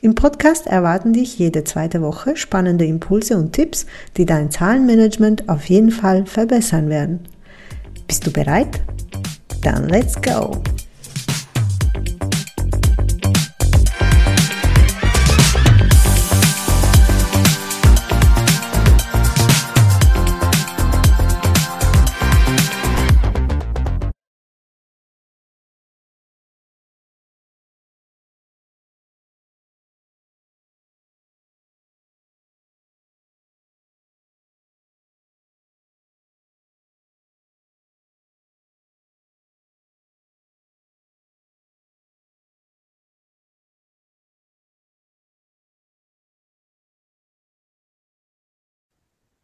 [0.00, 3.84] Im Podcast erwarten dich jede zweite Woche spannende Impulse und Tipps,
[4.16, 7.24] die dein Zahlenmanagement auf jeden Fall verbessern werden.
[8.06, 8.80] Bist du bereit?
[9.60, 10.62] Dann let's go!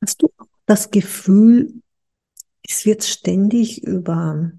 [0.04, 0.30] Hast du
[0.66, 1.80] das Gefühl,
[2.68, 4.52] es wird ständig über,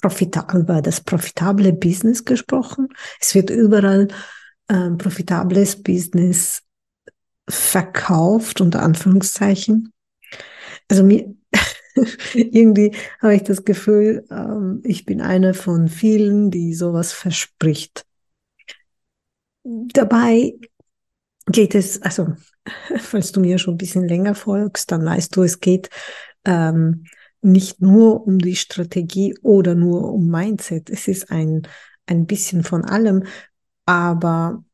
[0.00, 2.88] Profita über das profitable Business gesprochen?
[3.20, 4.08] Es wird überall
[4.70, 6.62] ähm, profitables Business
[7.46, 9.92] verkauft, unter Anführungszeichen.
[10.88, 11.34] Also mir,
[12.32, 18.06] irgendwie habe ich das Gefühl, ähm, ich bin eine von vielen, die sowas verspricht.
[19.64, 20.54] Dabei
[21.46, 22.34] geht es, also
[22.98, 25.90] falls du mir schon ein bisschen länger folgst, dann weißt du, es geht
[26.44, 27.04] ähm,
[27.42, 30.88] nicht nur um die Strategie oder nur um Mindset.
[30.88, 31.68] Es ist ein,
[32.06, 33.24] ein bisschen von allem,
[33.84, 34.64] aber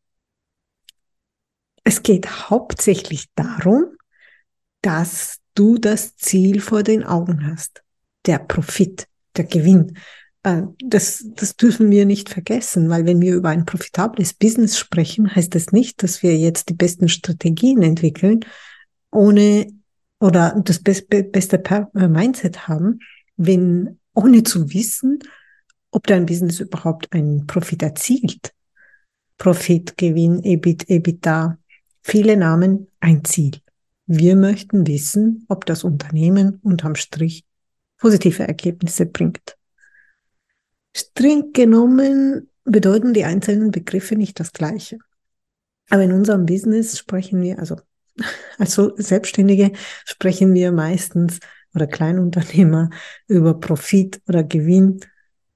[1.82, 3.96] es geht hauptsächlich darum,
[4.82, 7.82] dass du das Ziel vor den Augen hast.
[8.26, 9.96] Der Profit, der Gewinn.
[10.42, 15.34] Äh, das, das dürfen wir nicht vergessen, weil wenn wir über ein profitables Business sprechen,
[15.34, 18.40] heißt das nicht, dass wir jetzt die besten Strategien entwickeln,
[19.10, 19.66] ohne
[20.18, 23.00] oder das beste, äh, Mindset haben,
[23.36, 25.20] wenn ohne zu wissen,
[25.90, 28.52] ob dein Business überhaupt einen Profit erzielt.
[29.38, 31.58] Profit, Gewinn, EBIT, EBITDA,
[32.02, 33.52] viele Namen, ein Ziel.
[34.06, 37.44] Wir möchten wissen, ob das Unternehmen unterm Strich
[37.96, 39.56] positive Ergebnisse bringt.
[40.94, 44.98] Streng genommen bedeuten die einzelnen Begriffe nicht das Gleiche.
[45.88, 47.76] Aber in unserem Business sprechen wir, also
[48.58, 49.72] als Selbstständige
[50.04, 51.40] sprechen wir meistens
[51.74, 52.90] oder Kleinunternehmer
[53.26, 55.00] über Profit oder Gewinn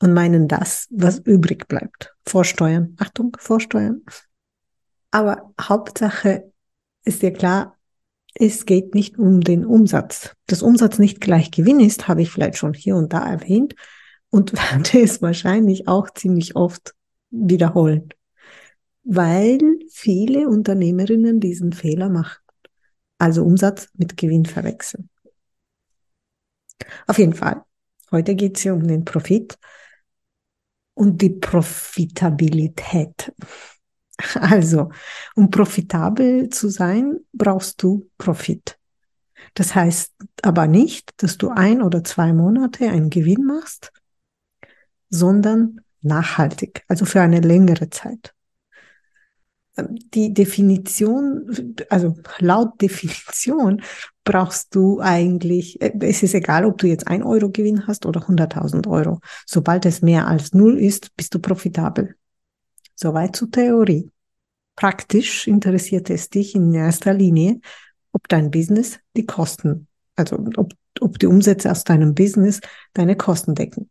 [0.00, 2.14] und meinen das, was übrig bleibt.
[2.26, 2.96] Vorsteuern.
[2.98, 4.02] Achtung, Vorsteuern.
[5.10, 6.52] Aber Hauptsache
[7.04, 7.76] ist dir klar,
[8.34, 10.34] es geht nicht um den Umsatz.
[10.46, 13.74] Dass Umsatz nicht gleich Gewinn ist, habe ich vielleicht schon hier und da erwähnt
[14.34, 16.96] und werde es wahrscheinlich auch ziemlich oft
[17.30, 18.08] wiederholen,
[19.04, 19.60] weil
[19.92, 22.42] viele Unternehmerinnen diesen Fehler machen,
[23.18, 25.08] also Umsatz mit Gewinn verwechseln.
[27.06, 27.62] Auf jeden Fall,
[28.10, 29.56] heute geht es hier um den Profit
[30.94, 33.32] und die Profitabilität.
[34.34, 34.92] Also,
[35.34, 38.78] um profitabel zu sein, brauchst du Profit.
[39.54, 43.90] Das heißt aber nicht, dass du ein oder zwei Monate einen Gewinn machst
[45.10, 48.34] sondern nachhaltig, also für eine längere Zeit.
[49.76, 53.82] Ähm, die Definition, also laut Definition
[54.22, 58.20] brauchst du eigentlich, äh, es ist egal, ob du jetzt ein Euro Gewinn hast oder
[58.20, 59.20] 100.000 Euro.
[59.46, 62.14] Sobald es mehr als null ist, bist du profitabel.
[62.94, 64.10] Soweit zur Theorie.
[64.76, 67.60] Praktisch interessiert es dich in erster Linie,
[68.12, 72.60] ob dein Business die Kosten, also ob, ob die Umsätze aus deinem Business
[72.92, 73.90] deine Kosten decken.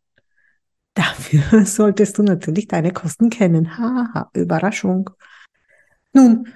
[0.93, 3.77] Dafür solltest du natürlich deine Kosten kennen.
[3.77, 5.09] Haha, Überraschung.
[6.13, 6.47] Nun,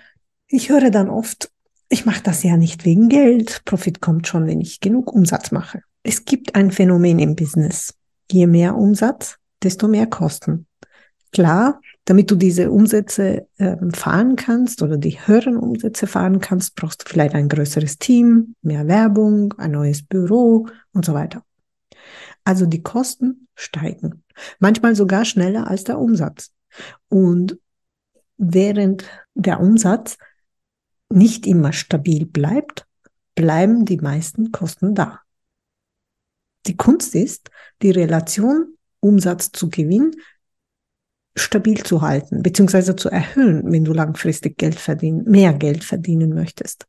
[0.48, 1.52] ich höre dann oft,
[1.90, 3.64] ich mache das ja nicht wegen Geld.
[3.66, 5.82] Profit kommt schon, wenn ich genug Umsatz mache.
[6.04, 7.94] Es gibt ein Phänomen im Business.
[8.32, 10.68] Je mehr Umsatz, desto mehr Kosten.
[11.32, 17.04] Klar, damit du diese Umsätze äh, fahren kannst oder die höheren Umsätze fahren kannst, brauchst
[17.04, 21.44] du vielleicht ein größeres Team, mehr Werbung, ein neues Büro und so weiter.
[22.46, 24.24] Also die Kosten steigen,
[24.60, 26.52] manchmal sogar schneller als der Umsatz.
[27.10, 27.58] Und
[28.38, 30.18] während der Umsatz
[31.10, 32.86] nicht immer stabil bleibt,
[33.36, 35.22] bleiben die meisten Kosten da.
[36.66, 37.50] Die Kunst ist,
[37.82, 40.16] die Relation Umsatz zu Gewinn
[41.36, 46.88] stabil zu halten, beziehungsweise zu erhöhen, wenn du langfristig Geld verdienen, mehr Geld verdienen möchtest.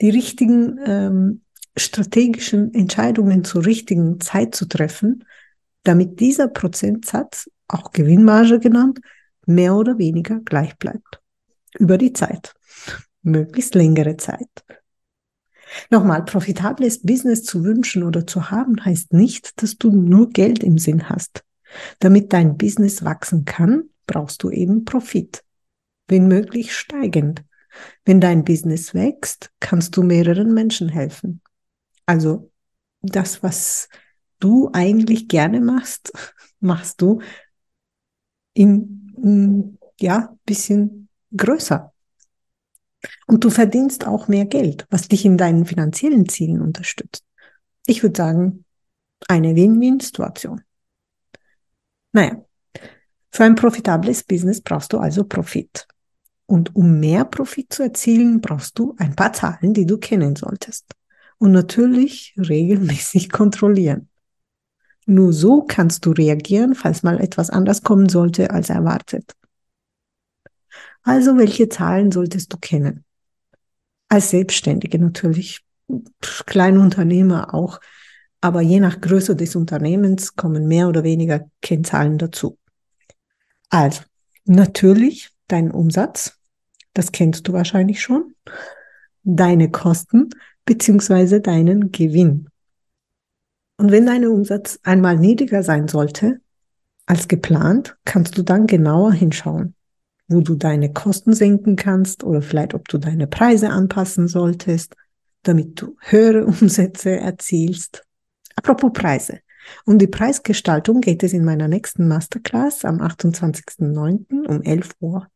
[0.00, 1.42] Die richtigen ähm,
[1.76, 5.24] strategischen Entscheidungen zur richtigen Zeit zu treffen,
[5.84, 9.00] damit dieser Prozentsatz, auch Gewinnmarge genannt,
[9.46, 11.20] mehr oder weniger gleich bleibt.
[11.78, 12.54] Über die Zeit.
[13.22, 14.64] Möglichst längere Zeit.
[15.90, 20.78] Nochmal, profitables Business zu wünschen oder zu haben, heißt nicht, dass du nur Geld im
[20.78, 21.44] Sinn hast.
[21.98, 25.42] Damit dein Business wachsen kann, brauchst du eben Profit.
[26.06, 27.44] Wenn möglich steigend.
[28.04, 31.42] Wenn dein Business wächst, kannst du mehreren Menschen helfen.
[32.06, 32.50] Also
[33.02, 33.88] das, was
[34.38, 36.12] du eigentlich gerne machst,
[36.60, 37.20] machst du
[38.54, 41.92] in, in ja, bisschen größer.
[43.26, 47.24] Und du verdienst auch mehr Geld, was dich in deinen finanziellen Zielen unterstützt.
[47.86, 48.64] Ich würde sagen,
[49.28, 50.62] eine Win-Win-Situation.
[52.12, 52.44] Naja,
[53.30, 55.86] für ein profitables Business brauchst du also Profit.
[56.46, 60.86] Und um mehr Profit zu erzielen, brauchst du ein paar Zahlen, die du kennen solltest.
[61.38, 64.07] Und natürlich regelmäßig kontrollieren.
[65.10, 69.34] Nur so kannst du reagieren, falls mal etwas anders kommen sollte als erwartet.
[71.02, 73.06] Also welche Zahlen solltest du kennen?
[74.10, 75.64] Als Selbstständige natürlich,
[76.44, 77.80] Kleinunternehmer auch,
[78.42, 82.58] aber je nach Größe des Unternehmens kommen mehr oder weniger Kennzahlen dazu.
[83.70, 84.02] Also,
[84.44, 86.38] natürlich dein Umsatz,
[86.92, 88.34] das kennst du wahrscheinlich schon,
[89.22, 90.28] deine Kosten
[90.66, 92.50] beziehungsweise deinen Gewinn.
[93.78, 96.40] Und wenn dein Umsatz einmal niedriger sein sollte
[97.06, 99.74] als geplant, kannst du dann genauer hinschauen,
[100.26, 104.94] wo du deine Kosten senken kannst oder vielleicht ob du deine Preise anpassen solltest,
[105.44, 108.04] damit du höhere Umsätze erzielst.
[108.56, 109.38] Apropos Preise.
[109.84, 114.46] Um die Preisgestaltung geht es in meiner nächsten Masterclass am 28.09.
[114.46, 115.28] um 11 Uhr.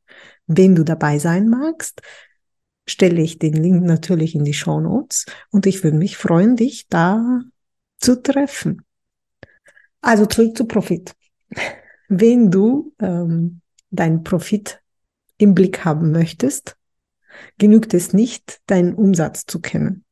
[0.46, 2.02] Wenn du dabei sein magst,
[2.88, 6.88] stelle ich den Link natürlich in die Show Notes und ich würde mich freuen, dich
[6.88, 7.42] da
[8.02, 8.84] zu treffen.
[10.00, 11.14] Also zurück zu Profit.
[12.08, 13.60] Wenn du ähm,
[13.90, 14.80] deinen Profit
[15.38, 16.76] im Blick haben möchtest,
[17.58, 20.04] genügt es nicht, deinen Umsatz zu kennen.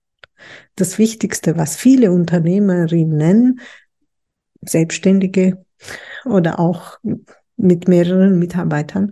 [0.76, 3.60] Das Wichtigste, was viele Unternehmerinnen,
[4.62, 5.64] Selbstständige
[6.25, 6.98] oder auch
[7.56, 9.10] mit mehreren Mitarbeitern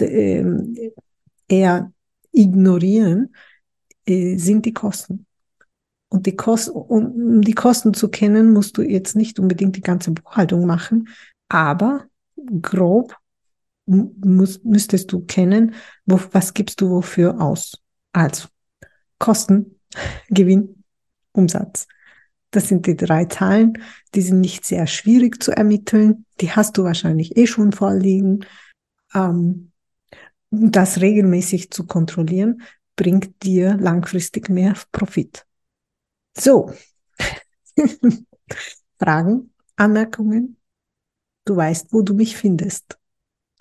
[0.00, 0.76] ähm,
[1.48, 1.92] eher
[2.32, 3.34] ignorieren,
[4.06, 5.25] äh, sind die Kosten.
[6.16, 10.12] Und die Kosten, um die Kosten zu kennen, musst du jetzt nicht unbedingt die ganze
[10.12, 11.10] Buchhaltung machen,
[11.50, 12.06] aber
[12.62, 13.14] grob
[13.84, 15.74] muss, müsstest du kennen,
[16.06, 17.82] wo, was gibst du wofür aus.
[18.14, 18.48] Also
[19.18, 19.78] Kosten,
[20.30, 20.82] Gewinn,
[21.32, 21.86] Umsatz.
[22.50, 23.74] Das sind die drei Zahlen,
[24.14, 26.24] die sind nicht sehr schwierig zu ermitteln.
[26.40, 28.46] Die hast du wahrscheinlich eh schon vorliegen.
[29.14, 29.70] Ähm,
[30.50, 32.62] das regelmäßig zu kontrollieren,
[32.96, 35.44] bringt dir langfristig mehr Profit.
[36.38, 36.72] So.
[38.98, 40.56] Fragen, Anmerkungen?
[41.44, 42.98] Du weißt, wo du mich findest.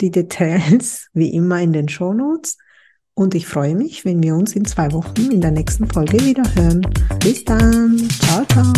[0.01, 2.57] Die Details wie immer in den Show Notes.
[3.13, 6.43] Und ich freue mich, wenn wir uns in zwei Wochen in der nächsten Folge wieder
[6.55, 6.81] hören.
[7.19, 7.97] Bis dann.
[8.09, 8.73] Ciao, ciao.